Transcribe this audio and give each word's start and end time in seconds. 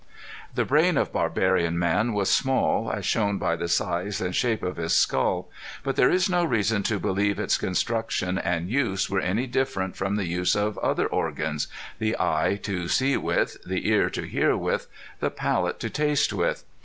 The 0.55 0.65
brain 0.65 0.97
of 0.97 1.13
barbarian 1.13 1.77
man 1.77 2.13
was 2.13 2.31
small, 2.31 2.91
as 2.91 3.05
shown 3.05 3.37
by 3.37 3.55
the 3.55 3.67
size 3.67 4.19
and 4.19 4.35
shape 4.35 4.63
of 4.63 4.77
his 4.77 4.95
skull, 4.95 5.47
but 5.83 5.95
there 5.95 6.09
is 6.09 6.27
no 6.27 6.43
reason 6.43 6.81
to 6.81 6.97
believe 6.97 7.37
its 7.39 7.55
construction 7.59 8.39
and 8.39 8.67
use 8.67 9.11
were 9.11 9.19
any 9.19 9.45
different 9.45 9.95
from 9.95 10.15
the 10.15 10.25
use 10.25 10.55
of 10.55 10.79
other 10.79 11.05
organs 11.05 11.67
the 11.99 12.15
eye 12.19 12.59
to 12.63 12.87
see 12.87 13.15
with 13.15 13.63
the 13.63 13.87
ear 13.89 14.09
to 14.09 14.23
hear 14.23 14.57
with 14.57 14.87
the 15.19 15.29
palate 15.29 15.79
to 15.81 15.89
taste 15.91 16.33
with. 16.33 16.63